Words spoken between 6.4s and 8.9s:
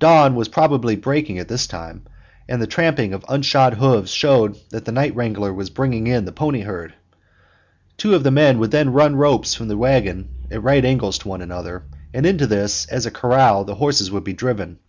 herd. Two of the men would